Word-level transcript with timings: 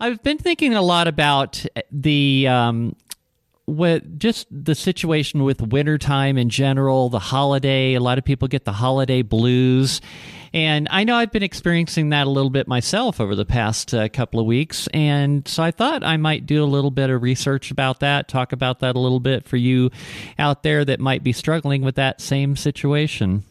I've 0.00 0.22
been 0.22 0.38
thinking 0.38 0.74
a 0.74 0.82
lot 0.82 1.08
about 1.08 1.64
the 1.90 2.46
um, 2.46 2.94
what 3.64 4.18
just 4.18 4.46
the 4.50 4.76
situation 4.76 5.42
with 5.42 5.60
wintertime 5.60 6.38
in 6.38 6.50
general, 6.50 7.08
the 7.08 7.18
holiday. 7.18 7.94
A 7.94 8.00
lot 8.00 8.16
of 8.16 8.24
people 8.24 8.46
get 8.46 8.64
the 8.64 8.72
holiday 8.72 9.22
blues. 9.22 10.00
And 10.54 10.88
I 10.90 11.04
know 11.04 11.16
I've 11.16 11.32
been 11.32 11.42
experiencing 11.42 12.10
that 12.10 12.26
a 12.26 12.30
little 12.30 12.48
bit 12.48 12.66
myself 12.68 13.20
over 13.20 13.34
the 13.34 13.44
past 13.44 13.92
uh, 13.92 14.08
couple 14.08 14.40
of 14.40 14.46
weeks. 14.46 14.88
And 14.94 15.46
so 15.46 15.62
I 15.62 15.72
thought 15.72 16.02
I 16.02 16.16
might 16.16 16.46
do 16.46 16.62
a 16.62 16.66
little 16.66 16.90
bit 16.90 17.10
of 17.10 17.20
research 17.20 17.70
about 17.70 18.00
that, 18.00 18.28
talk 18.28 18.52
about 18.52 18.78
that 18.80 18.96
a 18.96 18.98
little 18.98 19.20
bit 19.20 19.46
for 19.46 19.58
you 19.58 19.90
out 20.38 20.62
there 20.62 20.84
that 20.86 21.00
might 21.00 21.22
be 21.22 21.32
struggling 21.32 21.82
with 21.82 21.96
that 21.96 22.22
same 22.22 22.56
situation. 22.56 23.42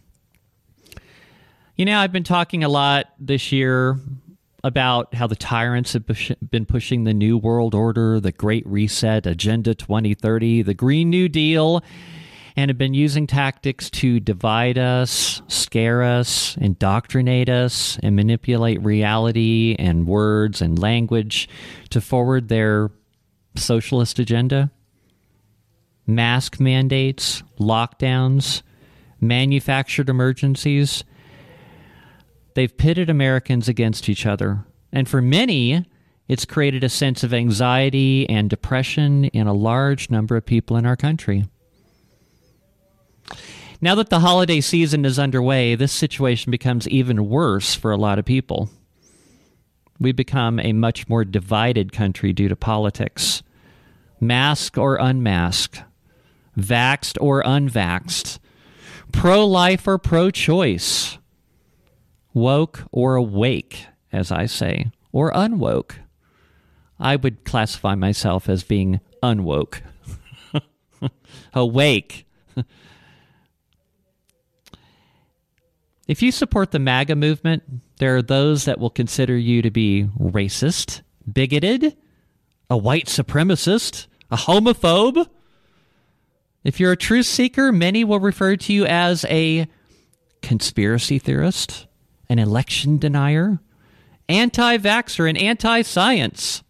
You 1.76 1.86
know, 1.86 2.00
I've 2.00 2.14
been 2.14 2.24
talking 2.24 2.64
a 2.64 2.70
lot 2.70 3.14
this 3.20 3.52
year 3.52 4.00
about 4.68 5.16
how 5.16 5.26
the 5.28 5.36
tyrants 5.36 5.94
have 5.94 6.04
been 6.52 6.66
pushing 6.66 7.06
the 7.06 7.14
New 7.14 7.38
World 7.38 7.74
Order, 7.74 8.20
the 8.20 8.34
Great 8.34 8.68
Reset, 8.68 9.26
Agenda 9.26 9.74
2030, 9.74 10.62
the 10.62 10.74
Green 10.74 11.10
New 11.10 11.30
Deal, 11.30 11.82
and 12.58 12.70
have 12.70 12.78
been 12.78 12.94
using 12.94 13.28
tactics 13.28 13.90
to 13.90 14.20
divide 14.20 14.78
us, 14.78 15.42
scare 15.48 16.04
us, 16.04 16.58
indoctrinate 16.58 17.48
us, 17.48 17.98
and 18.04 18.18
manipulate 18.18 18.84
reality 18.84 19.74
and 19.80 20.06
words 20.06 20.62
and 20.62 20.78
language 20.78 21.48
to 21.90 22.02
forward 22.02 22.50
their 22.50 22.92
socialist 23.56 24.20
agenda. 24.20 24.70
Mask 26.06 26.60
mandates, 26.60 27.42
lockdowns, 27.58 28.64
manufactured 29.22 30.10
emergencies 30.10 31.06
They've 32.58 32.76
pitted 32.76 33.08
Americans 33.08 33.68
against 33.68 34.10
each 34.10 34.26
other. 34.26 34.66
And 34.98 35.08
for 35.08 35.22
many, 35.22 35.86
it's 36.28 36.44
created 36.44 36.84
a 36.84 36.90
sense 36.90 37.24
of 37.24 37.32
anxiety 37.32 38.28
and 38.28 38.50
depression 38.50 39.26
in 39.26 39.46
a 39.46 39.54
large 39.54 40.10
number 40.10 40.36
of 40.36 40.48
people 40.48 40.76
in 40.76 40.88
our 40.88 40.96
country. 40.96 41.46
Now 43.80 43.94
that 43.94 44.10
the 44.10 44.22
holiday 44.22 44.60
season 44.60 45.06
is 45.06 45.20
underway, 45.20 45.76
this 45.76 45.92
situation 45.92 46.50
becomes 46.50 46.90
even 46.90 47.30
worse 47.30 47.76
for 47.76 47.92
a 47.92 47.96
lot 47.96 48.18
of 48.18 48.26
people. 48.26 48.72
We 50.00 50.14
become 50.14 50.60
a 50.60 50.74
much 50.74 51.08
more 51.08 51.24
divided 51.24 51.92
country 51.92 52.34
due 52.34 52.48
to 52.48 52.56
politics. 52.56 53.44
Mask 54.20 54.80
or 54.80 54.96
unmasked, 54.96 55.84
vaxed 56.58 57.20
or 57.22 57.44
unvaxed, 57.44 58.40
pro 59.12 59.46
life 59.46 59.88
or 59.88 60.00
pro 60.00 60.32
choice, 60.32 61.20
woke 62.34 62.86
or 62.92 63.14
awake, 63.14 63.86
as 64.12 64.32
I 64.32 64.46
say, 64.46 64.90
or 65.18 65.32
unwoke. 65.32 65.96
I 67.00 67.16
would 67.16 67.44
classify 67.44 67.96
myself 67.96 68.48
as 68.48 68.64
being 68.64 69.00
unwoke. 69.24 69.82
awake. 71.56 72.28
if 76.08 76.22
you 76.22 76.32
support 76.32 76.70
the 76.70 76.78
MAGA 76.78 77.16
movement, 77.16 77.64
there 77.98 78.16
are 78.16 78.22
those 78.22 78.66
that 78.66 78.80
will 78.80 78.92
consider 78.92 79.36
you 79.36 79.64
to 79.64 79.72
be 79.72 80.08
racist, 80.20 81.02
bigoted, 81.32 81.98
a 82.70 82.78
white 82.78 83.08
supremacist, 83.08 84.06
a 84.30 84.38
homophobe. 84.38 85.28
If 86.64 86.80
you're 86.80 86.92
a 86.92 86.98
truth 86.98 87.26
seeker, 87.26 87.72
many 87.72 88.04
will 88.04 88.20
refer 88.20 88.56
to 88.56 88.72
you 88.72 88.86
as 88.86 89.26
a 89.26 89.68
conspiracy 90.44 91.18
theorist, 91.18 91.88
an 92.30 92.38
election 92.38 93.00
denier, 93.00 93.62
anti 94.30 94.78
vaxxer, 94.78 95.28
and 95.28 95.38
anti 95.38 95.82
science. 95.82 96.64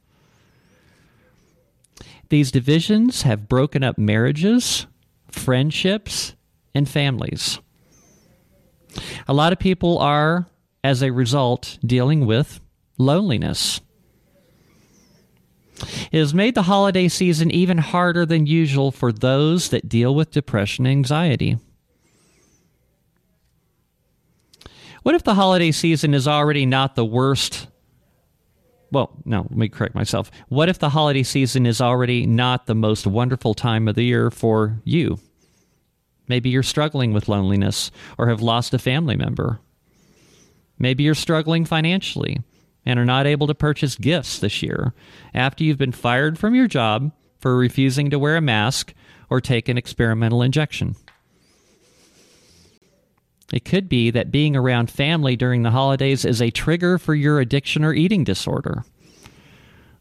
These 2.29 2.51
divisions 2.51 3.21
have 3.21 3.47
broken 3.47 3.83
up 3.83 3.97
marriages, 3.97 4.85
friendships, 5.31 6.35
and 6.75 6.87
families. 6.87 7.59
A 9.27 9.33
lot 9.33 9.53
of 9.53 9.59
people 9.59 9.97
are, 9.99 10.47
as 10.83 11.01
a 11.01 11.11
result, 11.11 11.77
dealing 11.85 12.25
with 12.25 12.59
loneliness. 12.97 13.79
It 16.11 16.17
has 16.19 16.33
made 16.33 16.55
the 16.55 16.63
holiday 16.63 17.07
season 17.07 17.51
even 17.51 17.77
harder 17.77 18.25
than 18.25 18.47
usual 18.47 18.91
for 18.91 19.11
those 19.11 19.69
that 19.69 19.87
deal 19.87 20.13
with 20.15 20.31
depression 20.31 20.85
and 20.85 20.91
anxiety. 20.91 21.59
What 25.07 25.15
if 25.15 25.23
the 25.23 25.35
holiday 25.35 25.71
season 25.71 26.13
is 26.13 26.27
already 26.27 26.65
not 26.65 26.95
the 26.95 27.05
worst? 27.05 27.69
Well, 28.91 29.17
no, 29.23 29.43
let 29.43 29.51
me 29.57 29.69
correct 29.69 29.95
myself. 29.95 30.29
What 30.49 30.67
if 30.67 30.79
the 30.79 30.89
holiday 30.89 31.23
season 31.23 31.65
is 31.65 31.79
already 31.79 32.25
not 32.25 32.65
the 32.65 32.75
most 32.75 33.07
wonderful 33.07 33.53
time 33.53 33.87
of 33.87 33.95
the 33.95 34.03
year 34.03 34.29
for 34.29 34.81
you? 34.83 35.17
Maybe 36.27 36.49
you're 36.49 36.61
struggling 36.61 37.13
with 37.13 37.29
loneliness 37.29 37.89
or 38.17 38.27
have 38.27 38.41
lost 38.41 38.73
a 38.73 38.77
family 38.77 39.15
member. 39.15 39.61
Maybe 40.77 41.03
you're 41.03 41.15
struggling 41.15 41.63
financially 41.63 42.41
and 42.85 42.99
are 42.99 43.05
not 43.05 43.25
able 43.25 43.47
to 43.47 43.55
purchase 43.55 43.95
gifts 43.95 44.39
this 44.39 44.61
year 44.61 44.93
after 45.33 45.63
you've 45.63 45.77
been 45.77 45.93
fired 45.93 46.37
from 46.37 46.53
your 46.53 46.67
job 46.67 47.13
for 47.39 47.55
refusing 47.55 48.09
to 48.09 48.19
wear 48.19 48.35
a 48.35 48.41
mask 48.41 48.93
or 49.29 49.39
take 49.39 49.69
an 49.69 49.77
experimental 49.77 50.41
injection. 50.41 50.97
It 53.51 53.63
could 53.63 53.87
be 53.87 54.11
that 54.11 54.31
being 54.31 54.55
around 54.55 54.91
family 54.91 55.35
during 55.35 55.63
the 55.63 55.71
holidays 55.71 56.25
is 56.25 56.41
a 56.41 56.51
trigger 56.51 56.97
for 56.97 57.15
your 57.15 57.39
addiction 57.39 57.83
or 57.83 57.93
eating 57.93 58.23
disorder. 58.23 58.83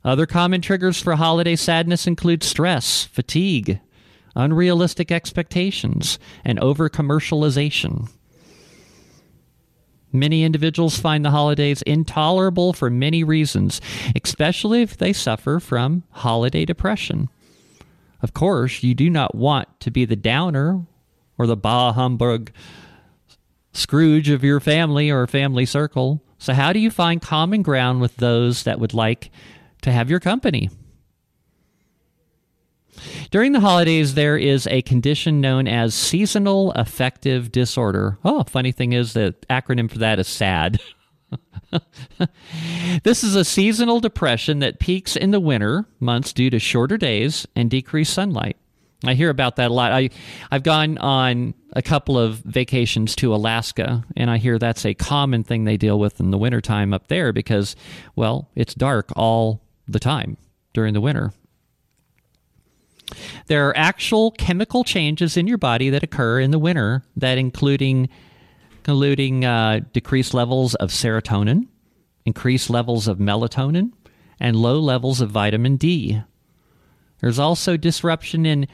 Other 0.05 0.27
common 0.27 0.61
triggers 0.61 1.01
for 1.01 1.17
holiday 1.17 1.57
sadness 1.57 2.07
include 2.07 2.43
stress, 2.43 3.05
fatigue, 3.05 3.81
unrealistic 4.35 5.11
expectations, 5.11 6.19
and 6.45 6.59
over 6.59 6.89
commercialization. 6.89 8.09
Many 10.13 10.45
individuals 10.45 10.99
find 10.99 11.25
the 11.25 11.31
holidays 11.31 11.83
intolerable 11.83 12.73
for 12.73 12.89
many 12.89 13.25
reasons, 13.25 13.81
especially 14.21 14.83
if 14.83 14.97
they 14.97 15.13
suffer 15.13 15.61
from 15.61 16.05
holiday 16.11 16.65
depression. 16.65 17.29
Of 18.23 18.33
course, 18.33 18.83
you 18.83 18.95
do 18.95 19.11
not 19.11 19.35
want 19.35 19.69
to 19.81 19.91
be 19.91 20.05
the 20.05 20.17
downer 20.17 20.87
or 21.37 21.47
the 21.47 21.57
bah 21.57 21.93
humbug 21.93 22.51
Scrooge 23.77 24.31
of 24.31 24.43
your 24.43 24.59
family 24.61 25.11
or 25.11 25.27
family 25.27 25.67
circle. 25.67 26.23
So, 26.39 26.55
how 26.55 26.73
do 26.73 26.79
you 26.79 26.91
find 26.91 27.21
common 27.21 27.63
ground 27.63 28.01
with 28.01 28.17
those 28.17 28.63
that 28.63 28.81
would 28.81 28.95
like 28.95 29.31
to 29.83 29.93
have 29.93 30.11
your 30.11 30.21
company? 30.21 30.71
During 33.31 33.53
the 33.53 33.61
holidays, 33.61 34.15
there 34.15 34.39
is 34.39 34.67
a 34.69 34.83
condition 34.83 35.41
known 35.41 35.69
as 35.69 35.95
seasonal 35.95 36.73
affective 36.73 37.53
disorder. 37.53 38.19
Oh, 38.25 38.45
funny 38.45 38.73
thing 38.73 38.93
is, 38.93 39.13
the 39.13 39.35
acronym 39.51 39.91
for 39.91 39.99
that 39.99 40.19
is 40.19 40.29
SAD. 40.29 40.81
this 43.03 43.23
is 43.23 43.35
a 43.35 43.45
seasonal 43.45 44.01
depression 44.01 44.61
that 44.61 44.79
peaks 44.79 45.17
in 45.17 45.33
the 45.33 45.41
winter 45.41 45.85
months 46.01 46.33
due 46.33 46.49
to 46.51 46.59
shorter 46.59 46.97
days 46.97 47.47
and 47.55 47.71
decreased 47.71 48.15
sunlight. 48.15 48.57
I 49.05 49.15
hear 49.15 49.31
about 49.31 49.57
that 49.57 49.71
a 49.71 49.75
lot. 49.75 49.93
I 49.93 50.11
I've 50.51 50.63
gone 50.63 50.99
on 50.99 51.55
a 51.73 51.83
couple 51.83 52.19
of 52.19 52.37
vacations 52.39 53.15
to 53.17 53.35
Alaska 53.35 54.05
and 54.17 54.31
I 54.31 54.39
hear 54.39 54.59
that's 54.59 54.87
a 54.87 54.95
common 54.95 55.45
thing 55.45 55.65
they 55.65 55.77
deal 55.77 55.99
with 55.99 56.19
in 56.19 56.31
the 56.31 56.39
wintertime 56.39 56.95
up 56.95 57.09
there 57.09 57.33
because 57.33 57.77
well, 58.15 58.51
it's 58.55 58.75
dark 58.75 59.11
all 59.15 59.63
the 59.87 60.01
time 60.01 60.37
during 60.73 60.95
the 60.95 61.01
winter. 61.01 61.33
There 63.47 63.69
are 63.69 63.77
actual 63.77 64.33
chemical 64.33 64.83
changes 64.83 65.37
in 65.37 65.47
your 65.47 65.59
body 65.59 65.91
that 65.91 66.03
occur 66.03 66.41
in 66.41 66.51
the 66.51 66.59
winter 66.59 67.05
that 67.17 67.39
including 67.39 68.09
including 68.79 69.45
uh, 69.45 69.81
decreased 69.93 70.33
levels 70.33 70.75
of 70.77 70.91
serotonin, 70.91 71.67
increased 72.25 72.71
levels 72.71 73.09
of 73.09 73.19
melatonin, 73.19 73.93
and 74.39 74.55
low 74.57 74.79
levels 74.79 75.21
of 75.21 75.31
vitamin 75.31 75.77
D. 75.77 76.23
There's 77.21 77.39
also 77.39 77.77
disruption 77.77 78.45
in 78.47 78.69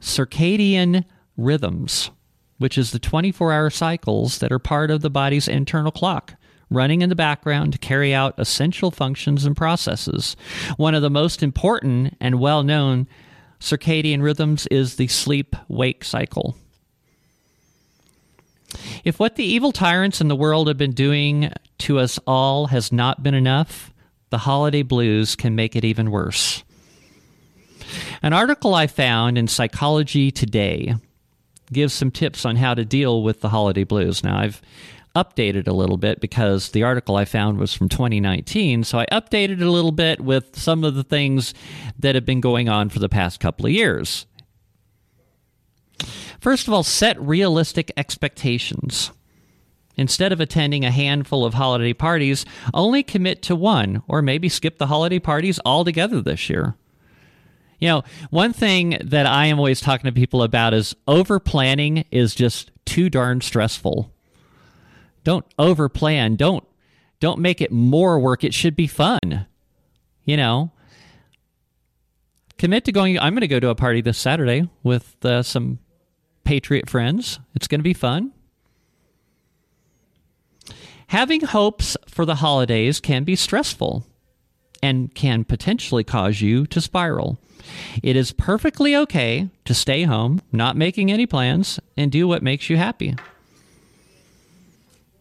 circadian 0.00 1.04
rhythms, 1.36 2.10
which 2.58 2.78
is 2.78 2.90
the 2.90 2.98
24 2.98 3.52
hour 3.52 3.70
cycles 3.70 4.38
that 4.38 4.52
are 4.52 4.58
part 4.58 4.90
of 4.90 5.00
the 5.00 5.10
body's 5.10 5.48
internal 5.48 5.90
clock, 5.90 6.34
running 6.70 7.02
in 7.02 7.08
the 7.08 7.16
background 7.16 7.72
to 7.72 7.78
carry 7.78 8.14
out 8.14 8.34
essential 8.38 8.90
functions 8.90 9.44
and 9.44 9.56
processes. 9.56 10.36
One 10.76 10.94
of 10.94 11.02
the 11.02 11.10
most 11.10 11.42
important 11.42 12.16
and 12.20 12.40
well 12.40 12.62
known 12.62 13.08
circadian 13.60 14.22
rhythms 14.22 14.66
is 14.68 14.96
the 14.96 15.08
sleep 15.08 15.56
wake 15.68 16.04
cycle. 16.04 16.56
If 19.04 19.18
what 19.18 19.36
the 19.36 19.44
evil 19.44 19.72
tyrants 19.72 20.20
in 20.20 20.28
the 20.28 20.36
world 20.36 20.68
have 20.68 20.76
been 20.76 20.92
doing 20.92 21.50
to 21.78 21.98
us 21.98 22.18
all 22.26 22.66
has 22.66 22.92
not 22.92 23.22
been 23.22 23.34
enough, 23.34 23.92
the 24.30 24.38
holiday 24.38 24.82
blues 24.82 25.34
can 25.34 25.54
make 25.54 25.74
it 25.74 25.84
even 25.84 26.10
worse. 26.10 26.64
An 28.22 28.32
article 28.32 28.74
I 28.74 28.86
found 28.86 29.38
in 29.38 29.48
Psychology 29.48 30.30
Today 30.30 30.94
gives 31.72 31.94
some 31.94 32.10
tips 32.10 32.44
on 32.44 32.56
how 32.56 32.74
to 32.74 32.84
deal 32.84 33.22
with 33.22 33.40
the 33.40 33.50
holiday 33.50 33.84
blues. 33.84 34.24
Now, 34.24 34.38
I've 34.38 34.62
updated 35.14 35.66
a 35.66 35.72
little 35.72 35.96
bit 35.96 36.20
because 36.20 36.70
the 36.70 36.82
article 36.82 37.16
I 37.16 37.24
found 37.24 37.58
was 37.58 37.74
from 37.74 37.88
2019. 37.88 38.84
So 38.84 38.98
I 38.98 39.06
updated 39.06 39.60
a 39.60 39.70
little 39.70 39.92
bit 39.92 40.20
with 40.20 40.58
some 40.58 40.84
of 40.84 40.94
the 40.94 41.04
things 41.04 41.54
that 41.98 42.14
have 42.14 42.24
been 42.24 42.40
going 42.40 42.68
on 42.68 42.88
for 42.88 42.98
the 42.98 43.08
past 43.08 43.40
couple 43.40 43.66
of 43.66 43.72
years. 43.72 44.26
First 46.40 46.68
of 46.68 46.74
all, 46.74 46.84
set 46.84 47.20
realistic 47.20 47.90
expectations. 47.96 49.10
Instead 49.96 50.32
of 50.32 50.40
attending 50.40 50.84
a 50.84 50.92
handful 50.92 51.44
of 51.44 51.54
holiday 51.54 51.92
parties, 51.92 52.46
only 52.72 53.02
commit 53.02 53.42
to 53.42 53.56
one, 53.56 54.02
or 54.06 54.22
maybe 54.22 54.48
skip 54.48 54.78
the 54.78 54.86
holiday 54.86 55.18
parties 55.18 55.58
altogether 55.64 56.20
this 56.20 56.48
year. 56.48 56.76
You 57.78 57.88
know, 57.88 58.02
one 58.30 58.52
thing 58.52 58.98
that 59.04 59.26
I 59.26 59.46
am 59.46 59.58
always 59.58 59.80
talking 59.80 60.06
to 60.06 60.12
people 60.12 60.42
about 60.42 60.74
is 60.74 60.96
over 61.06 61.38
planning 61.38 62.04
is 62.10 62.34
just 62.34 62.70
too 62.84 63.08
darn 63.08 63.40
stressful. 63.40 64.12
Don't 65.24 65.46
over 65.58 65.88
plan. 65.88 66.36
Don't 66.36 66.64
don't 67.20 67.40
make 67.40 67.60
it 67.60 67.70
more 67.70 68.18
work. 68.18 68.44
It 68.44 68.54
should 68.54 68.74
be 68.74 68.86
fun. 68.86 69.46
You 70.24 70.36
know, 70.36 70.72
commit 72.58 72.84
to 72.86 72.92
going. 72.92 73.18
I'm 73.18 73.34
going 73.34 73.40
to 73.40 73.48
go 73.48 73.60
to 73.60 73.68
a 73.68 73.74
party 73.74 74.00
this 74.00 74.18
Saturday 74.18 74.68
with 74.82 75.24
uh, 75.24 75.42
some 75.42 75.78
Patriot 76.44 76.90
friends. 76.90 77.38
It's 77.54 77.68
going 77.68 77.80
to 77.80 77.84
be 77.84 77.94
fun. 77.94 78.32
Having 81.08 81.42
hopes 81.42 81.96
for 82.06 82.26
the 82.26 82.36
holidays 82.36 83.00
can 83.00 83.24
be 83.24 83.36
stressful 83.36 84.04
and 84.82 85.14
can 85.14 85.44
potentially 85.44 86.04
cause 86.04 86.40
you 86.40 86.66
to 86.66 86.80
spiral. 86.80 87.38
It 88.02 88.16
is 88.16 88.32
perfectly 88.32 88.96
okay 88.96 89.48
to 89.64 89.74
stay 89.74 90.04
home, 90.04 90.40
not 90.52 90.76
making 90.76 91.10
any 91.10 91.26
plans, 91.26 91.78
and 91.96 92.10
do 92.10 92.26
what 92.26 92.42
makes 92.42 92.70
you 92.70 92.76
happy. 92.76 93.14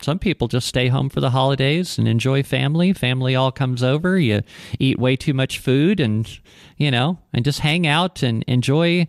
Some 0.01 0.19
people 0.19 0.48
just 0.48 0.68
stay 0.68 0.89
home 0.89 1.09
for 1.09 1.19
the 1.19 1.31
holidays 1.31 1.98
and 1.98 2.07
enjoy 2.07 2.44
family. 2.44 2.94
Family 2.94 3.36
all 3.36 3.51
comes 3.51 3.81
over. 3.81 4.18
You 4.18 4.44
eat 4.80 5.00
way 5.00 5.15
too 5.15 5.33
much 5.33 5.57
food 5.57 6.00
and, 6.00 6.30
you 6.77 6.92
know, 6.92 7.18
and 7.33 7.44
just 7.44 7.62
hang 7.62 7.88
out 7.88 8.21
and 8.21 8.44
enjoy 8.48 9.07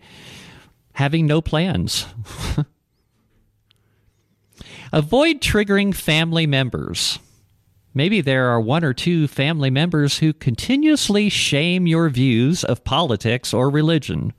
having 0.94 1.26
no 1.26 1.42
plans. 1.42 2.06
Avoid 4.92 5.40
triggering 5.40 5.94
family 5.94 6.46
members. 6.46 7.18
Maybe 7.94 8.20
there 8.20 8.48
are 8.48 8.60
one 8.60 8.84
or 8.84 8.92
two 8.92 9.26
family 9.26 9.70
members 9.70 10.18
who 10.18 10.32
continuously 10.32 11.28
shame 11.28 11.86
your 11.86 12.08
views 12.08 12.64
of 12.64 12.84
politics 12.84 13.52
or 13.52 13.70
religion. 13.70 14.32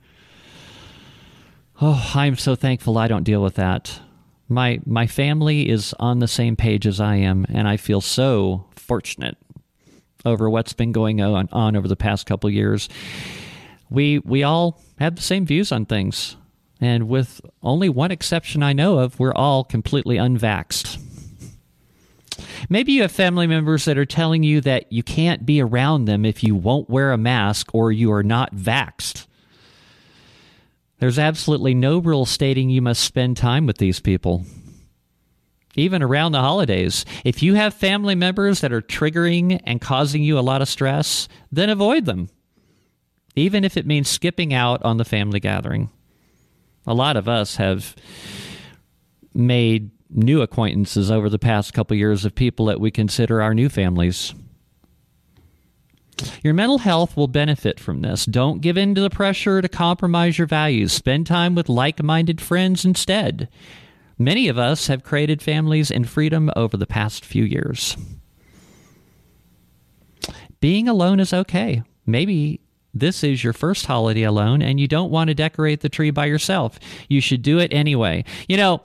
Oh, 1.80 2.10
I'm 2.14 2.36
so 2.36 2.54
thankful 2.54 2.98
I 2.98 3.08
don't 3.08 3.24
deal 3.24 3.42
with 3.42 3.54
that. 3.54 4.00
My 4.48 4.80
my 4.84 5.06
family 5.06 5.68
is 5.68 5.94
on 5.98 6.18
the 6.18 6.28
same 6.28 6.56
page 6.56 6.86
as 6.86 7.00
I 7.00 7.16
am, 7.16 7.46
and 7.48 7.68
I 7.68 7.76
feel 7.76 8.00
so 8.00 8.66
fortunate 8.76 9.36
over 10.24 10.50
what's 10.50 10.72
been 10.72 10.92
going 10.92 11.20
on, 11.20 11.48
on 11.52 11.76
over 11.76 11.88
the 11.88 11.96
past 11.96 12.26
couple 12.26 12.50
years. 12.50 12.88
We 13.88 14.18
we 14.20 14.42
all 14.42 14.80
have 14.98 15.16
the 15.16 15.22
same 15.22 15.46
views 15.46 15.72
on 15.72 15.86
things. 15.86 16.36
And 16.82 17.08
with 17.08 17.42
only 17.62 17.90
one 17.90 18.10
exception 18.10 18.62
I 18.62 18.72
know 18.72 18.98
of, 19.00 19.18
we're 19.20 19.34
all 19.34 19.64
completely 19.64 20.16
unvaxxed. 20.16 20.98
Maybe 22.68 22.92
you 22.92 23.02
have 23.02 23.12
family 23.12 23.46
members 23.46 23.84
that 23.84 23.98
are 23.98 24.06
telling 24.06 24.42
you 24.42 24.60
that 24.62 24.92
you 24.92 25.02
can't 25.02 25.46
be 25.46 25.60
around 25.60 26.04
them 26.04 26.24
if 26.24 26.42
you 26.42 26.54
won't 26.54 26.90
wear 26.90 27.12
a 27.12 27.18
mask 27.18 27.74
or 27.74 27.92
you 27.92 28.12
are 28.12 28.22
not 28.22 28.54
vaxxed. 28.54 29.26
There's 30.98 31.18
absolutely 31.18 31.74
no 31.74 31.98
rule 31.98 32.26
stating 32.26 32.68
you 32.68 32.82
must 32.82 33.02
spend 33.02 33.36
time 33.36 33.66
with 33.66 33.78
these 33.78 34.00
people. 34.00 34.44
Even 35.74 36.02
around 36.02 36.32
the 36.32 36.40
holidays, 36.40 37.04
if 37.24 37.42
you 37.42 37.54
have 37.54 37.72
family 37.72 38.14
members 38.14 38.60
that 38.60 38.72
are 38.72 38.82
triggering 38.82 39.60
and 39.64 39.80
causing 39.80 40.22
you 40.22 40.38
a 40.38 40.40
lot 40.40 40.60
of 40.60 40.68
stress, 40.68 41.28
then 41.50 41.70
avoid 41.70 42.04
them, 42.04 42.28
even 43.36 43.64
if 43.64 43.76
it 43.76 43.86
means 43.86 44.08
skipping 44.08 44.52
out 44.52 44.82
on 44.82 44.96
the 44.98 45.04
family 45.04 45.40
gathering. 45.40 45.88
A 46.86 46.94
lot 46.94 47.16
of 47.16 47.28
us 47.28 47.56
have 47.56 47.94
made 49.32 49.90
new 50.10 50.42
acquaintances 50.42 51.10
over 51.10 51.28
the 51.28 51.38
past 51.38 51.72
couple 51.72 51.96
years 51.96 52.24
of 52.24 52.34
people 52.34 52.66
that 52.66 52.80
we 52.80 52.90
consider 52.90 53.40
our 53.40 53.54
new 53.54 53.68
families. 53.68 54.34
Your 56.42 56.54
mental 56.54 56.78
health 56.78 57.16
will 57.16 57.28
benefit 57.28 57.80
from 57.80 58.02
this. 58.02 58.26
Don't 58.26 58.60
give 58.60 58.76
in 58.76 58.94
to 58.94 59.00
the 59.00 59.10
pressure 59.10 59.62
to 59.62 59.68
compromise 59.68 60.38
your 60.38 60.46
values. 60.46 60.92
Spend 60.92 61.26
time 61.26 61.54
with 61.54 61.68
like 61.68 62.02
minded 62.02 62.40
friends 62.40 62.84
instead. 62.84 63.48
Many 64.18 64.48
of 64.48 64.58
us 64.58 64.88
have 64.88 65.02
created 65.02 65.40
families 65.40 65.90
in 65.90 66.04
freedom 66.04 66.50
over 66.54 66.76
the 66.76 66.86
past 66.86 67.24
few 67.24 67.44
years. 67.44 67.96
Being 70.60 70.88
alone 70.88 71.20
is 71.20 71.32
okay. 71.32 71.82
Maybe 72.04 72.60
this 72.92 73.24
is 73.24 73.42
your 73.42 73.52
first 73.52 73.86
holiday 73.86 74.24
alone 74.24 74.60
and 74.60 74.78
you 74.78 74.86
don't 74.86 75.10
want 75.10 75.28
to 75.28 75.34
decorate 75.34 75.80
the 75.80 75.88
tree 75.88 76.10
by 76.10 76.26
yourself. 76.26 76.78
You 77.08 77.20
should 77.20 77.40
do 77.40 77.58
it 77.58 77.72
anyway. 77.72 78.24
You 78.46 78.58
know, 78.58 78.82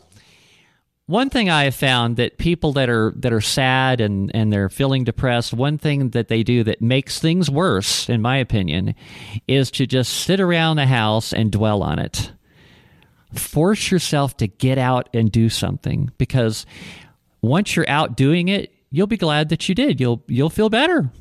one 1.07 1.30
thing 1.30 1.50
I 1.50 1.66
have 1.66 1.75
found 1.75 2.18
that 2.18 2.38
people 2.38 2.74
that 2.74 2.90
are 2.90 3.13
that 3.18 3.31
are 3.31 3.42
sad 3.42 4.02
and, 4.02 4.31
and 4.34 4.52
they're 4.52 4.69
feeling 4.69 5.04
depressed, 5.04 5.54
one 5.54 5.78
thing 5.78 6.10
that 6.12 6.30
they 6.30 6.42
do 6.42 6.63
that 6.63 6.81
makes 6.81 7.19
things 7.19 7.50
worse, 7.50 8.10
in 8.10 8.22
my 8.22 8.38
opinion, 8.38 8.96
is 9.48 9.69
to 9.72 9.86
just 9.86 10.12
sit 10.12 10.40
around 10.40 10.78
the 10.78 10.88
house 10.88 11.31
and 11.31 11.52
dwell 11.52 11.84
on 11.84 12.00
it. 12.00 12.31
Force 13.34 13.92
yourself 13.92 14.36
to 14.38 14.48
get 14.48 14.78
out 14.78 15.10
and 15.13 15.31
do 15.31 15.50
something 15.50 16.10
because 16.18 16.66
once 17.42 17.75
you're 17.75 17.90
out 17.90 18.18
doing 18.18 18.48
it, 18.48 18.74
you'll 18.90 19.07
be 19.07 19.18
glad 19.18 19.50
that 19.50 19.69
you 19.69 19.75
did. 19.75 20.00
You'll 20.00 20.24
you'll 20.28 20.50
feel 20.50 20.69
better. 20.69 21.12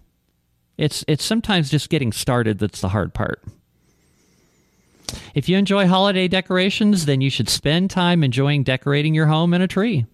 It's 0.79 1.05
it's 1.07 1.25
sometimes 1.25 1.71
just 1.71 1.91
getting 1.91 2.13
started 2.13 2.59
that's 2.59 2.81
the 2.81 2.89
hard 2.89 3.13
part. 3.13 3.43
If 5.35 5.49
you 5.49 5.59
enjoy 5.59 5.89
holiday 5.89 6.29
decorations, 6.29 7.07
then 7.07 7.21
you 7.21 7.29
should 7.29 7.49
spend 7.49 7.91
time 7.91 8.23
enjoying 8.23 8.63
decorating 8.63 9.15
your 9.15 9.27
home 9.27 9.53
and 9.53 9.63
a 9.63 9.69
tree. 9.69 10.07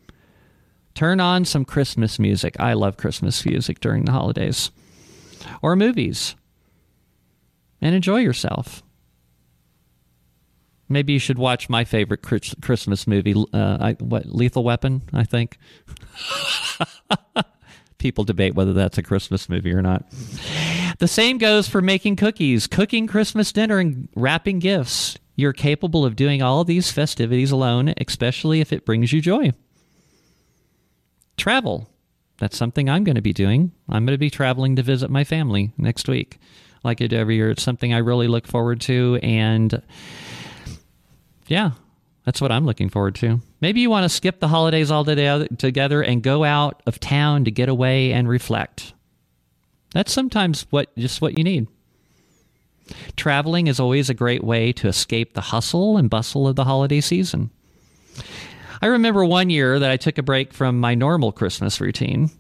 Turn 0.95 1.21
on 1.21 1.45
some 1.45 1.65
Christmas 1.65 2.19
music. 2.19 2.57
I 2.59 2.73
love 2.73 2.97
Christmas 2.97 3.45
music 3.45 3.81
during 3.81 4.07
the 4.07 4.13
holidays. 4.13 4.71
Or 5.63 5.77
movies. 5.77 6.37
And 7.83 7.95
enjoy 7.95 8.19
yourself. 8.19 8.83
Maybe 10.89 11.13
you 11.13 11.19
should 11.19 11.39
watch 11.39 11.69
my 11.69 11.85
favorite 11.85 12.23
Christmas 12.23 13.07
movie, 13.07 13.35
uh, 13.53 13.79
I, 13.81 13.93
what 14.01 14.27
Lethal 14.27 14.65
Weapon, 14.65 15.03
I 15.13 15.25
think. 15.25 15.57
people 18.01 18.25
debate 18.25 18.57
whether 18.57 18.73
that's 18.73 18.99
a 18.99 19.03
Christmas 19.03 19.49
movie 19.49 19.73
or 19.73 19.83
not. 19.83 20.11
The 20.99 21.07
same 21.07 21.39
goes 21.39 21.69
for 21.69 21.81
making 21.81 22.17
cookies, 22.17 22.67
cooking 22.67 23.07
Christmas 23.07 23.53
dinner, 23.53 23.79
and 23.79 24.09
wrapping 24.17 24.59
gifts. 24.59 25.17
You're 25.37 25.53
capable 25.53 26.05
of 26.05 26.17
doing 26.17 26.43
all 26.43 26.61
of 26.61 26.67
these 26.67 26.91
festivities 26.91 27.53
alone, 27.53 27.95
especially 27.99 28.61
if 28.61 28.73
it 28.73 28.85
brings 28.85 29.13
you 29.13 29.21
joy. 29.21 29.53
Travel. 31.37 31.89
That's 32.39 32.57
something 32.57 32.91
I'm 32.91 33.05
going 33.05 33.17
to 33.17 33.23
be 33.23 33.33
doing. 33.33 33.73
I'm 33.89 34.05
going 34.05 34.15
to 34.15 34.19
be 34.19 34.31
traveling 34.31 34.77
to 34.77 34.83
visit 34.83 35.11
my 35.11 35.25
family 35.25 35.73
next 35.79 36.09
week. 36.09 36.39
Like 36.83 37.01
I 37.01 37.07
do 37.07 37.17
every 37.17 37.37
year. 37.37 37.51
It's 37.51 37.63
something 37.63 37.95
I 37.95 37.99
really 37.99 38.29
look 38.29 38.47
forward 38.47 38.81
to. 38.83 39.19
And 39.23 39.83
yeah, 41.47 41.73
that's 42.25 42.41
what 42.41 42.51
I'm 42.51 42.67
looking 42.67 42.89
forward 42.89 43.15
to. 43.17 43.41
Maybe 43.61 43.81
you 43.81 43.91
want 43.91 44.05
to 44.05 44.09
skip 44.09 44.41
the 44.41 44.49
holidays 44.49 44.91
all 44.91 45.05
together 45.05 46.03
and 46.03 46.23
go 46.23 46.45
out 46.45 46.83
of 46.87 46.99
town 46.99 47.45
to 47.45 47.51
get 47.51 47.69
away 47.69 48.13
and 48.13 48.29
reflect. 48.29 48.95
That's 49.93 50.13
sometimes 50.13 50.67
what 50.71 50.97
just 50.97 51.21
what 51.21 51.37
you 51.37 51.45
need. 51.45 51.69
Traveling 53.17 53.67
is 53.67 53.79
always 53.79 54.09
a 54.09 54.15
great 54.15 54.43
way 54.43 54.73
to 54.73 54.89
escape 54.89 55.35
the 55.35 55.41
hustle 55.41 55.97
and 55.97 56.09
bustle 56.11 56.49
of 56.49 56.57
the 56.57 56.65
holiday 56.65 57.01
season. 57.01 57.51
I 58.83 58.87
remember 58.87 59.25
one 59.25 59.51
year 59.51 59.79
that 59.79 59.91
I 59.91 59.97
took 59.97 60.17
a 60.17 60.23
break 60.23 60.53
from 60.53 60.81
my 60.81 60.95
normal 60.95 61.33
Christmas 61.33 61.81
routine 61.81 62.31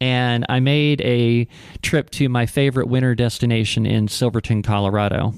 and 0.00 0.46
I 0.48 0.60
made 0.60 1.00
a 1.00 1.48
trip 1.82 2.10
to 2.10 2.28
my 2.28 2.46
favorite 2.46 2.88
winter 2.88 3.14
destination 3.14 3.86
in 3.86 4.08
Silverton, 4.08 4.62
Colorado. 4.62 5.34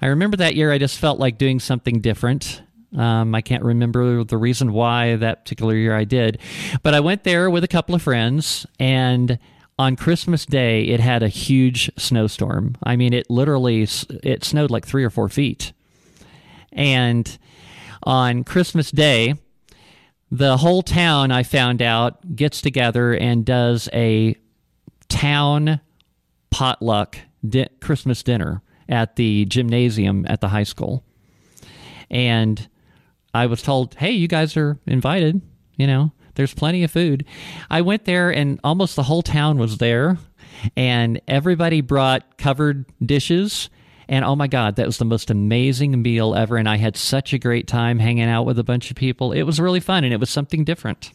I 0.00 0.06
remember 0.06 0.36
that 0.38 0.54
year 0.54 0.72
I 0.72 0.78
just 0.78 0.98
felt 0.98 1.18
like 1.18 1.38
doing 1.38 1.60
something 1.60 2.00
different. 2.00 2.62
Um, 2.96 3.34
I 3.34 3.40
can't 3.40 3.64
remember 3.64 4.22
the 4.24 4.38
reason 4.38 4.72
why 4.72 5.16
that 5.16 5.44
particular 5.44 5.74
year 5.74 5.96
I 5.96 6.04
did, 6.04 6.38
but 6.82 6.94
I 6.94 7.00
went 7.00 7.24
there 7.24 7.50
with 7.50 7.64
a 7.64 7.68
couple 7.68 7.94
of 7.94 8.02
friends, 8.02 8.66
and 8.78 9.38
on 9.78 9.96
Christmas 9.96 10.46
Day 10.46 10.84
it 10.84 11.00
had 11.00 11.22
a 11.22 11.28
huge 11.28 11.90
snowstorm. 11.96 12.76
I 12.82 12.96
mean, 12.96 13.12
it 13.12 13.28
literally 13.28 13.82
it 14.22 14.44
snowed 14.44 14.70
like 14.70 14.86
three 14.86 15.04
or 15.04 15.10
four 15.10 15.28
feet, 15.28 15.72
and 16.72 17.36
on 18.04 18.44
Christmas 18.44 18.90
Day, 18.90 19.34
the 20.30 20.58
whole 20.58 20.82
town 20.82 21.30
I 21.30 21.42
found 21.42 21.82
out 21.82 22.36
gets 22.36 22.60
together 22.60 23.12
and 23.12 23.44
does 23.44 23.88
a 23.92 24.36
town 25.08 25.80
potluck 26.50 27.18
di- 27.46 27.68
Christmas 27.80 28.22
dinner 28.22 28.62
at 28.88 29.16
the 29.16 29.44
gymnasium 29.46 30.26
at 30.28 30.40
the 30.40 30.48
high 30.48 30.64
school. 30.64 31.04
And 32.10 32.68
I 33.34 33.46
was 33.46 33.62
told, 33.62 33.94
hey, 33.96 34.12
you 34.12 34.28
guys 34.28 34.56
are 34.56 34.78
invited. 34.86 35.42
You 35.76 35.88
know, 35.88 36.12
there's 36.36 36.54
plenty 36.54 36.84
of 36.84 36.90
food. 36.90 37.24
I 37.68 37.80
went 37.80 38.04
there 38.04 38.30
and 38.30 38.60
almost 38.62 38.96
the 38.96 39.02
whole 39.02 39.22
town 39.22 39.58
was 39.58 39.78
there, 39.78 40.18
and 40.76 41.20
everybody 41.26 41.80
brought 41.80 42.38
covered 42.38 42.86
dishes. 43.04 43.68
And 44.08 44.24
oh 44.24 44.36
my 44.36 44.46
God, 44.46 44.76
that 44.76 44.86
was 44.86 44.98
the 44.98 45.04
most 45.04 45.30
amazing 45.30 46.00
meal 46.02 46.34
ever. 46.34 46.56
And 46.56 46.68
I 46.68 46.76
had 46.76 46.96
such 46.96 47.32
a 47.32 47.38
great 47.38 47.66
time 47.66 47.98
hanging 47.98 48.28
out 48.28 48.44
with 48.44 48.58
a 48.58 48.64
bunch 48.64 48.90
of 48.90 48.96
people. 48.96 49.32
It 49.32 49.42
was 49.42 49.58
really 49.58 49.80
fun 49.80 50.04
and 50.04 50.12
it 50.12 50.20
was 50.20 50.30
something 50.30 50.62
different. 50.62 51.10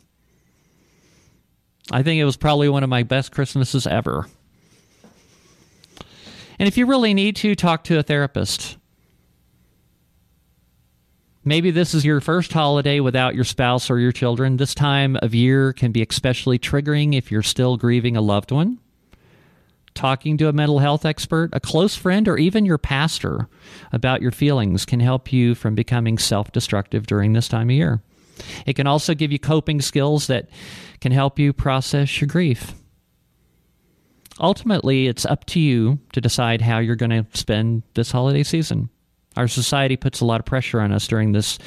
I 1.91 2.01
think 2.01 2.19
it 2.19 2.25
was 2.25 2.35
probably 2.35 2.67
one 2.67 2.83
of 2.83 2.89
my 2.89 3.03
best 3.03 3.31
Christmases 3.31 3.85
ever. 3.85 4.25
And 6.57 6.67
if 6.67 6.77
you 6.77 6.87
really 6.87 7.13
need 7.13 7.35
to, 7.37 7.55
talk 7.55 7.83
to 7.85 7.99
a 7.99 8.03
therapist. 8.03 8.78
Maybe 11.49 11.71
this 11.71 11.95
is 11.95 12.05
your 12.05 12.21
first 12.21 12.53
holiday 12.53 12.99
without 12.99 13.33
your 13.33 13.43
spouse 13.43 13.89
or 13.89 13.97
your 13.97 14.11
children. 14.11 14.57
This 14.57 14.75
time 14.75 15.17
of 15.23 15.33
year 15.33 15.73
can 15.73 15.91
be 15.91 16.05
especially 16.07 16.59
triggering 16.59 17.17
if 17.17 17.31
you're 17.31 17.41
still 17.41 17.75
grieving 17.75 18.15
a 18.15 18.21
loved 18.21 18.51
one. 18.51 18.77
Talking 19.95 20.37
to 20.37 20.47
a 20.47 20.53
mental 20.53 20.77
health 20.77 21.07
expert, 21.07 21.49
a 21.51 21.59
close 21.59 21.95
friend, 21.95 22.27
or 22.27 22.37
even 22.37 22.67
your 22.67 22.77
pastor 22.77 23.49
about 23.91 24.21
your 24.21 24.29
feelings 24.29 24.85
can 24.85 24.99
help 24.99 25.33
you 25.33 25.55
from 25.55 25.73
becoming 25.73 26.19
self 26.19 26.51
destructive 26.51 27.07
during 27.07 27.33
this 27.33 27.47
time 27.47 27.71
of 27.71 27.75
year. 27.75 28.03
It 28.67 28.75
can 28.75 28.85
also 28.85 29.15
give 29.15 29.31
you 29.31 29.39
coping 29.39 29.81
skills 29.81 30.27
that 30.27 30.51
can 31.01 31.11
help 31.11 31.39
you 31.39 31.51
process 31.51 32.21
your 32.21 32.27
grief 32.27 32.75
ultimately, 34.39 35.07
it's 35.07 35.25
up 35.25 35.43
to 35.43 35.59
you 35.59 35.99
to 36.13 36.21
decide 36.21 36.61
how 36.61 36.79
you're 36.79 36.95
going 36.95 37.09
to 37.09 37.25
spend 37.37 37.83
this 37.93 38.09
holiday 38.09 38.41
season. 38.41 38.89
Our 39.39 39.47
society 39.47 39.95
puts 39.95 40.19
a 40.19 40.25
lot 40.25 40.41
of 40.41 40.45
pressure 40.45 40.81
on 40.81 40.91
us 40.91 41.07
during 41.07 41.31
this 41.31 41.57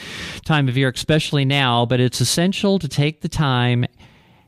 time 0.45 0.69
of 0.69 0.77
year, 0.77 0.93
especially 0.95 1.47
now, 1.47 1.87
but 1.87 2.01
it's 2.01 2.21
essential 2.21 2.79
to 2.79 2.87
take 2.87 3.23
the 3.23 3.31
time 3.31 3.87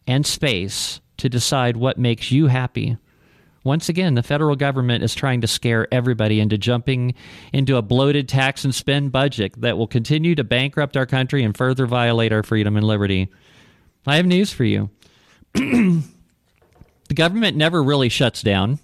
and 0.06 0.26
space 0.26 1.00
to 1.16 1.30
decide 1.30 1.78
what 1.78 1.96
makes 1.96 2.30
you 2.30 2.48
happy. 2.48 2.98
Once 3.64 3.88
again, 3.88 4.12
the 4.12 4.22
federal 4.22 4.56
government 4.56 5.02
is 5.02 5.14
trying 5.14 5.40
to 5.40 5.46
scare 5.46 5.88
everybody 5.90 6.38
into 6.38 6.58
jumping 6.58 7.14
into 7.50 7.76
a 7.76 7.82
bloated 7.82 8.28
tax 8.28 8.62
and 8.62 8.74
spend 8.74 9.10
budget 9.10 9.58
that 9.58 9.78
will 9.78 9.86
continue 9.86 10.34
to 10.34 10.44
bankrupt 10.44 10.94
our 10.94 11.06
country 11.06 11.42
and 11.42 11.56
further 11.56 11.86
violate 11.86 12.30
our 12.30 12.42
freedom 12.42 12.76
and 12.76 12.86
liberty. 12.86 13.30
I 14.06 14.16
have 14.16 14.26
news 14.26 14.52
for 14.52 14.64
you. 14.64 14.90
The 17.08 17.14
government 17.14 17.54
never 17.54 17.82
really 17.82 18.08
shuts 18.08 18.42
down. 18.42 18.78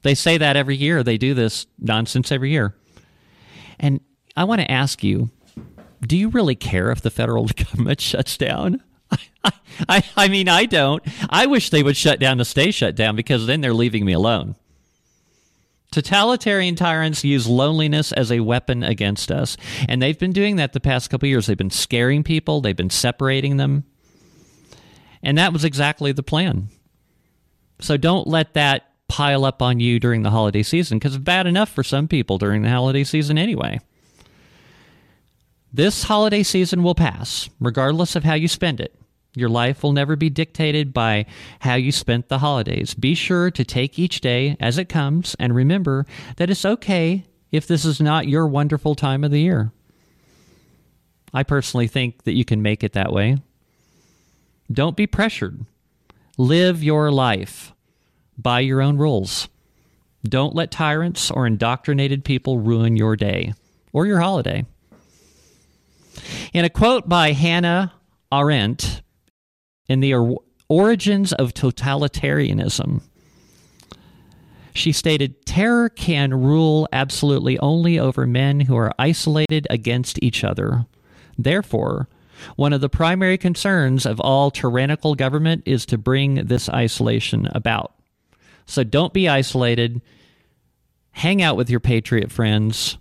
They 0.00 0.14
say 0.14 0.38
that 0.38 0.56
every 0.56 0.74
year. 0.74 1.02
They 1.02 1.18
do 1.18 1.34
this 1.34 1.66
nonsense 1.78 2.32
every 2.32 2.50
year. 2.50 2.74
And 3.78 4.00
I 4.36 4.44
want 4.44 4.60
to 4.60 4.70
ask 4.70 5.02
you 5.02 5.30
do 6.00 6.16
you 6.16 6.28
really 6.28 6.54
care 6.54 6.90
if 6.90 7.00
the 7.00 7.10
federal 7.10 7.46
government 7.56 8.00
shuts 8.00 8.36
down? 8.36 8.82
I, 9.44 9.52
I, 9.88 10.04
I 10.16 10.28
mean, 10.28 10.48
I 10.48 10.66
don't. 10.66 11.02
I 11.30 11.46
wish 11.46 11.70
they 11.70 11.82
would 11.82 11.96
shut 11.96 12.20
down 12.20 12.38
to 12.38 12.44
stay 12.44 12.70
shut 12.70 12.94
down 12.94 13.16
because 13.16 13.46
then 13.46 13.60
they're 13.60 13.74
leaving 13.74 14.04
me 14.04 14.12
alone. 14.12 14.56
Totalitarian 15.90 16.74
tyrants 16.74 17.24
use 17.24 17.46
loneliness 17.46 18.12
as 18.12 18.30
a 18.30 18.40
weapon 18.40 18.82
against 18.82 19.32
us. 19.32 19.56
And 19.88 20.02
they've 20.02 20.18
been 20.18 20.32
doing 20.32 20.56
that 20.56 20.74
the 20.74 20.80
past 20.80 21.08
couple 21.08 21.28
years. 21.28 21.46
They've 21.46 21.56
been 21.56 21.70
scaring 21.70 22.22
people, 22.22 22.60
they've 22.60 22.76
been 22.76 22.90
separating 22.90 23.56
them. 23.56 23.84
And 25.22 25.38
that 25.38 25.52
was 25.52 25.64
exactly 25.64 26.12
the 26.12 26.22
plan. 26.22 26.68
So 27.80 27.96
don't 27.96 28.28
let 28.28 28.54
that 28.54 28.92
pile 29.08 29.44
up 29.44 29.62
on 29.62 29.80
you 29.80 29.98
during 29.98 30.22
the 30.22 30.30
holiday 30.30 30.62
season 30.62 30.98
because 30.98 31.14
it's 31.14 31.24
bad 31.24 31.46
enough 31.46 31.70
for 31.70 31.82
some 31.82 32.08
people 32.08 32.38
during 32.38 32.62
the 32.62 32.70
holiday 32.70 33.04
season 33.04 33.38
anyway. 33.38 33.80
This 35.72 36.04
holiday 36.04 36.42
season 36.42 36.82
will 36.82 36.94
pass, 36.94 37.50
regardless 37.60 38.16
of 38.16 38.24
how 38.24 38.34
you 38.34 38.48
spend 38.48 38.80
it. 38.80 38.94
Your 39.34 39.48
life 39.48 39.82
will 39.82 39.92
never 39.92 40.16
be 40.16 40.30
dictated 40.30 40.92
by 40.94 41.26
how 41.60 41.74
you 41.74 41.92
spent 41.92 42.28
the 42.28 42.38
holidays. 42.38 42.94
Be 42.94 43.14
sure 43.14 43.50
to 43.50 43.64
take 43.64 43.98
each 43.98 44.20
day 44.20 44.56
as 44.58 44.78
it 44.78 44.88
comes 44.88 45.36
and 45.38 45.54
remember 45.54 46.06
that 46.36 46.50
it's 46.50 46.64
okay 46.64 47.24
if 47.52 47.66
this 47.66 47.84
is 47.84 48.00
not 48.00 48.28
your 48.28 48.46
wonderful 48.46 48.94
time 48.94 49.24
of 49.24 49.30
the 49.30 49.40
year. 49.40 49.72
I 51.32 51.42
personally 51.42 51.86
think 51.86 52.24
that 52.24 52.34
you 52.34 52.44
can 52.44 52.62
make 52.62 52.82
it 52.82 52.94
that 52.94 53.12
way. 53.12 53.38
Don't 54.72 54.96
be 54.96 55.06
pressured 55.06 55.64
Live 56.40 56.84
your 56.84 57.10
life 57.10 57.74
by 58.38 58.60
your 58.60 58.80
own 58.80 58.96
rules. 58.96 59.48
Don't 60.24 60.54
let 60.54 60.70
tyrants 60.70 61.30
or 61.30 61.46
indoctrinated 61.46 62.24
people 62.24 62.58
ruin 62.58 62.96
your 62.96 63.16
day 63.16 63.54
or 63.92 64.06
your 64.06 64.20
holiday. 64.20 64.64
In 66.52 66.64
a 66.64 66.70
quote 66.70 67.08
by 67.08 67.32
Hannah 67.32 67.92
Arendt 68.32 69.02
in 69.88 70.00
The 70.00 70.14
Origins 70.68 71.32
of 71.32 71.54
Totalitarianism, 71.54 73.02
she 74.74 74.92
stated, 74.92 75.44
Terror 75.44 75.88
can 75.88 76.32
rule 76.32 76.88
absolutely 76.92 77.58
only 77.58 77.98
over 77.98 78.26
men 78.26 78.60
who 78.60 78.76
are 78.76 78.92
isolated 78.98 79.66
against 79.70 80.22
each 80.22 80.44
other. 80.44 80.86
Therefore, 81.36 82.08
one 82.54 82.72
of 82.72 82.80
the 82.80 82.88
primary 82.88 83.38
concerns 83.38 84.06
of 84.06 84.20
all 84.20 84.50
tyrannical 84.50 85.16
government 85.16 85.64
is 85.66 85.84
to 85.86 85.98
bring 85.98 86.46
this 86.46 86.68
isolation 86.68 87.48
about. 87.52 87.94
So 88.68 88.84
don't 88.84 89.14
be 89.14 89.28
isolated. 89.28 90.02
Hang 91.12 91.42
out 91.42 91.56
with 91.56 91.70
your 91.70 91.80
patriot 91.80 92.30
friends. 92.30 92.98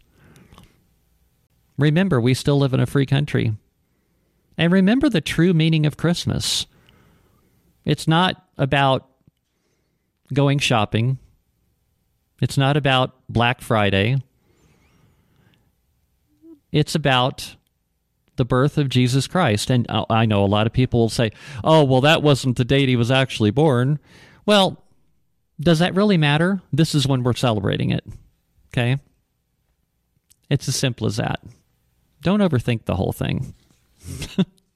Remember, 1.77 2.19
we 2.19 2.33
still 2.33 2.57
live 2.57 2.73
in 2.73 2.79
a 2.79 2.85
free 2.85 3.05
country. 3.05 3.53
And 4.57 4.71
remember 4.71 5.09
the 5.09 5.21
true 5.21 5.53
meaning 5.53 5.85
of 5.85 5.97
Christmas. 5.97 6.65
It's 7.83 8.07
not 8.07 8.43
about 8.57 9.07
going 10.33 10.59
shopping. 10.59 11.19
It's 12.41 12.57
not 12.57 12.77
about 12.77 13.13
Black 13.29 13.61
Friday. 13.61 14.17
It's 16.71 16.95
about 16.95 17.55
the 18.37 18.45
birth 18.45 18.77
of 18.77 18.87
Jesus 18.87 19.27
Christ. 19.27 19.69
And 19.69 19.85
uh, 19.89 20.05
I 20.09 20.25
know 20.25 20.43
a 20.43 20.45
lot 20.45 20.65
of 20.65 20.73
people 20.73 21.01
will 21.01 21.09
say, 21.09 21.31
oh, 21.63 21.83
well, 21.83 22.01
that 22.01 22.23
wasn't 22.23 22.57
the 22.57 22.65
date 22.65 22.87
he 22.87 22.95
was 22.95 23.11
actually 23.11 23.51
born. 23.51 23.99
Well, 24.45 24.83
does 25.59 25.79
that 25.79 25.95
really 25.95 26.17
matter? 26.17 26.61
This 26.71 26.95
is 26.95 27.07
when 27.07 27.23
we're 27.23 27.33
celebrating 27.33 27.91
it. 27.91 28.05
Okay? 28.73 28.97
It's 30.49 30.67
as 30.67 30.75
simple 30.75 31.07
as 31.07 31.17
that. 31.17 31.39
Don't 32.21 32.39
overthink 32.41 32.85
the 32.85 32.95
whole 32.95 33.11
thing. 33.11 33.53